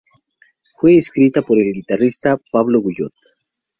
[0.77, 3.13] Fue escrita por el guitarrista Pablo Guyot.